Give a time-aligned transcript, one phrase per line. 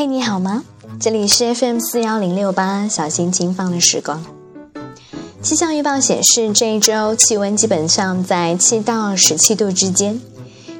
[0.00, 0.64] 嘿，你好吗？
[0.98, 4.24] 这里是 FM 四幺零六八，小心轻放的时光。
[5.42, 10.18] 气象预报显示，这一周气温基本上在七到十七度之间，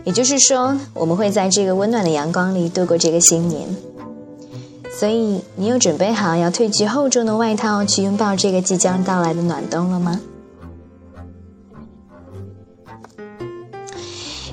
[0.04, 3.68] 也就是说，我们会在这个温暖的阳光里度过这个新年。
[4.98, 10.18] 所以，你有准备好要褪去厚重的外套，去拥抱这个即将到来的暖冬了吗？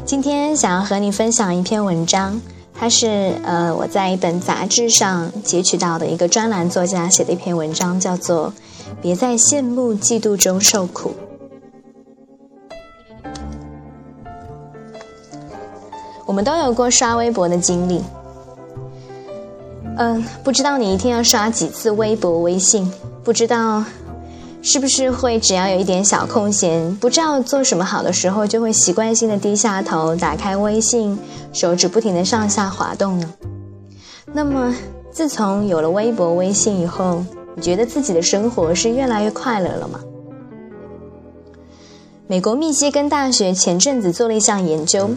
[0.03, 2.41] 今天想要和你分享一篇文章。
[2.79, 8.49] 它是呃，我在一本杂志上截取到的一个专栏作家写的一篇文章，叫做
[9.01, 11.09] 《别在羡慕嫉妒中受苦》。
[16.25, 18.03] 我们都有过刷微博的经历，
[19.97, 22.91] 嗯，不知道你一天要刷几次微博、微信，
[23.23, 23.83] 不知道。
[24.69, 31.17] 是不是会只要有一点小空闲，不知道做什么好的时候，就会习惯性的低下头，打开微信，
[31.53, 33.33] 手指不停的上下滑动呢？
[34.33, 34.75] 那么，
[35.09, 37.23] 自从有了微博、微信以后，
[37.55, 40.01] 你觉得自己的生活是越来越快乐了吗？
[42.27, 45.11] 美国密歇根大学前阵子做了一项研究，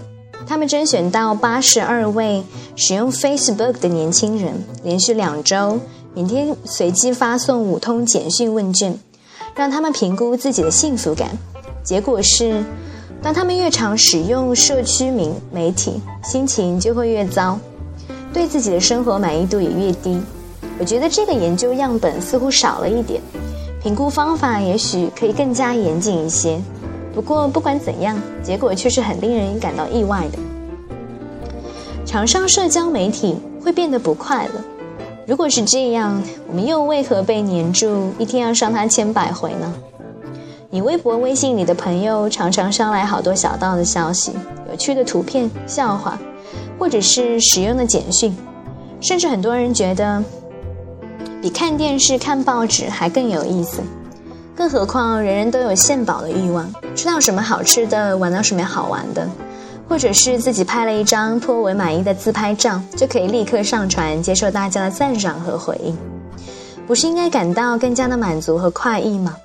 [0.46, 2.44] 他们甄选到八十二位
[2.76, 5.80] 使用 Facebook 的年轻人，连续两周
[6.14, 8.96] 每天随机发送五通简讯问卷。
[9.54, 11.28] 让他们评估自己的幸福感，
[11.82, 12.64] 结果是，
[13.22, 17.58] 当他们越常使用社区媒媒体，心情就会越糟，
[18.32, 20.20] 对自己的生活满意度也越低。
[20.78, 23.20] 我觉得这个研究样本似乎少了一点，
[23.82, 26.58] 评估方法也许可以更加严谨一些。
[27.12, 30.38] 不过不管怎样，结果却是很令人感到意外的。
[32.06, 34.52] 常上社交媒体会变得不快乐。
[35.30, 39.72] 如果是这样，我们又为何被黏住，一天要上它千百回呢？
[40.70, 44.32] 你微博、微信里的朋友常常捎来好多小道的消息、
[44.68, 46.18] 有趣的图片、笑话，
[46.80, 48.36] 或者是实用的简讯，
[49.00, 50.20] 甚至很多人觉得
[51.40, 53.80] 比看电视、看报纸还更有意思。
[54.56, 59.28] 更何况，人人都有献宝的欲望，吃到什么好吃的，玩到什么好玩的。
[59.90, 65.98] 或者是自己拍了一张颇为满意的自拍照，就可以立刻上传，接受大家的赞赏和回应，
[66.86, 69.36] 不是应该感到更加的满足和快意吗？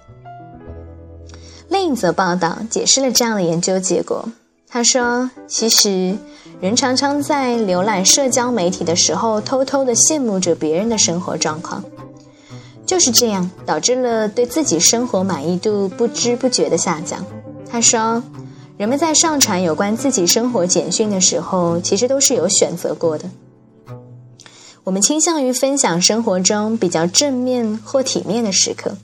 [1.68, 4.24] 另一则报道解释了这样的研究结果。
[4.70, 6.16] 他说，其实
[6.62, 11.84] 人常常在浏览社交媒体的时候，偷偷的羡慕着别人的生活状况，
[12.86, 17.26] 就是这样导致了对自己生活满意度不知不觉的下降。
[17.68, 18.22] 他说。
[18.78, 23.30] 人们在上传有关自己生活简讯的时候，其实都是有选择过的。
[24.84, 28.97] 我们倾向于分享生活中比较正面或体面的时刻，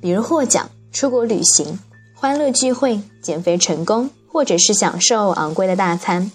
[0.00, 1.78] 比如获奖、出国旅行、
[2.14, 6.32] 欢乐聚会、减肥成功，或者是享受昂贵的大餐。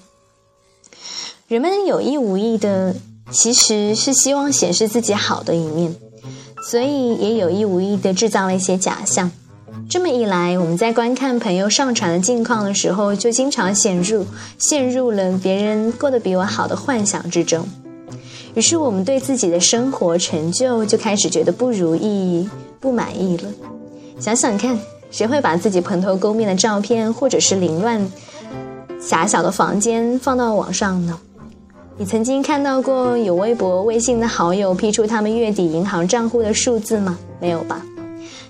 [1.48, 2.96] 人们有意无意的
[3.32, 5.96] 其实是希望显示自己好的一面，
[6.70, 9.32] 所以也有意无意的制造了一些假象。
[9.88, 14.26] 这么一来，我们在观看朋友上传的近况的时候，就经常陷入
[14.58, 17.66] 陷入了别人过得比我好的幻想之中。
[18.56, 23.50] 于是，我们对自己的生活成就就开始觉得不如意、不满意了。
[24.20, 24.78] 想想看，
[25.12, 28.12] 谁会把自己蓬头垢面的照片，或者是凌乱
[29.00, 31.20] 狭小的房间放到网上呢？
[31.98, 37.18] 你曾经看到过有微博、微信的好友 P 出他们月底银行账户的数字吗？
[37.40, 37.82] 没有吧？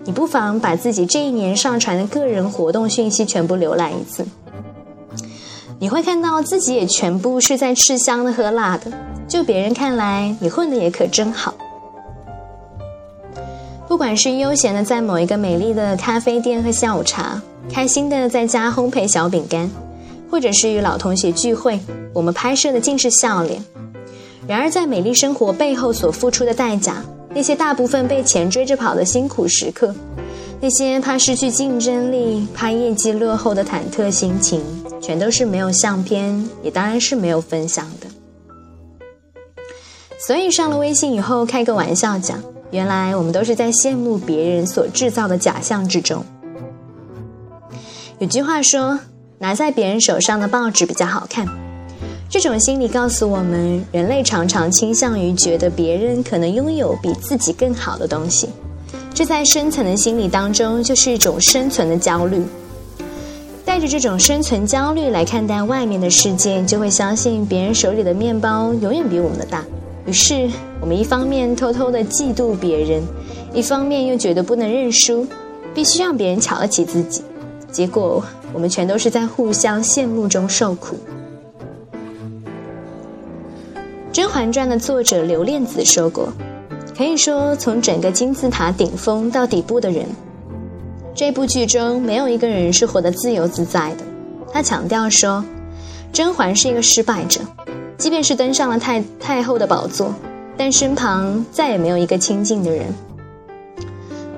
[0.05, 4.23] 你不妨把自己这一年上传的个人活动讯息全部浏览一次，
[5.79, 8.91] 你会看到自己也全部是在吃香的喝辣的。
[9.27, 11.55] 就别人看来，你混的也可真好。
[13.87, 17.41] 不管是悠闲的在某一个美丽的咖啡店喝下午茶，
[17.71, 19.67] 开心的在家烘焙小饼干，
[20.29, 21.79] 或者是与老同学聚会，
[22.13, 23.63] 我们拍摄的尽是笑脸。
[24.47, 27.03] 然而，在美丽生活背后所付出的代价。
[27.35, 29.93] 那些大部分被钱追着跑的辛苦时刻，
[30.61, 34.63] 那些怕失去竞争力、怕业绩落后的忐忑心情，
[35.01, 38.07] 全都是没有相片，也当然是没有分享的。
[40.17, 46.23] 所以上了微信以后，开个玩笑讲，原来我们都是在羡慕别人所制造的假象之中。
[48.19, 48.97] 有句话说，
[49.39, 51.64] 拿在别人手上的报纸比较好看。
[52.27, 58.49] 这种心理告诉我们，人类常常倾向于觉得别人可能拥有比自己更好的东西，
[59.13, 62.43] 这在深层的心理当中就是一种生存的焦虑。
[63.63, 69.63] 带着这种生存焦虑来看待外面的世界，就会相信别人手里的面包永远比我们的大。
[70.05, 70.49] 于是，
[70.81, 73.01] 我们一方面偷偷的嫉妒别人，
[73.53, 75.25] 一方面又觉得不能认输，
[75.73, 77.21] 必须让别人瞧得起自己。
[77.71, 78.23] 结果，
[78.53, 80.95] 我们全都是在互相羡慕中受苦。
[84.15, 86.29] 甄嬛传》的作者刘恋子说过
[86.97, 90.05] ：“可以说，从整个金字塔顶峰到底部的人，
[91.13, 94.05] 这部剧中没有一个人是活得自由自在的。”
[94.53, 95.43] 他强调说
[96.13, 97.41] ：“甄嬛是一个失败者，
[97.97, 100.15] 即便是登上了太太后的宝座，
[100.55, 102.85] 但身旁再也没有一个亲近的人。”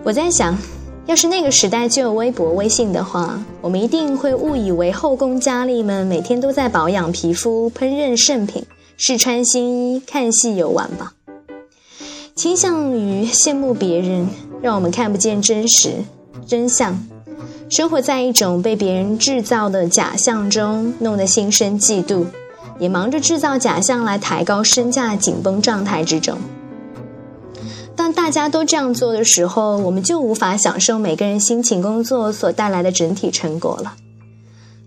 [0.03, 0.57] 我在想。
[1.05, 8.61] 要是那个时代就有微博、微信的话，我们一定会误以为后宫佳丽们每天都在保养皮肤、烹饪圣品、
[8.97, 11.13] 试穿新衣、看戏游玩吧。
[12.35, 14.27] 倾向于羡慕别人，
[14.61, 16.03] 让我们看不见真实
[16.47, 16.99] 真相，
[17.69, 22.25] 生活在一种被别人制造的假象中，弄得心生嫉妒，
[22.79, 26.37] 也忙着制造假象来抬高身价的紧绷状态之中。
[27.95, 33.95] 当大家都这样做的时候，我们就无法享受每个人辛勤工作所带来的整体成果了。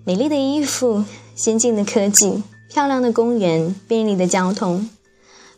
[0.04, 1.04] 美丽的衣服、
[1.34, 4.88] 先进的科技、漂亮的公园、便利的交通，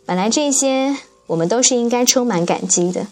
[0.06, 3.08] 本来这些我们都是应该充满感激的，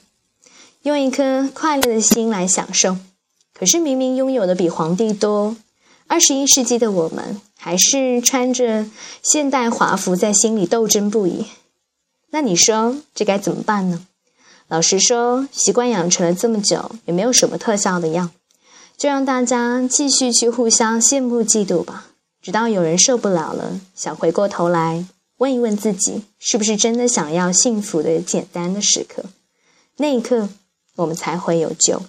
[0.82, 2.96] 用一颗快乐的心来享受。
[3.52, 5.54] 可是明明拥有的比皇帝多，
[6.06, 8.86] 二十一世纪的我们还是穿着
[9.22, 11.44] 现代华服，在心里斗争不已。
[12.30, 14.06] 那你说这该怎么办呢？
[14.68, 18.30] 老实说，习惯养成了这么久，也没有什么特效的药，
[18.96, 22.06] 就让大家继续去互相羡慕嫉妒吧，
[22.42, 25.06] 直到有人受不了了，想回过头来
[25.36, 29.24] 问一问自己，是不是真的想要幸福的简单的时刻，
[29.96, 30.48] 那一刻，
[30.96, 32.02] 我们才会有救。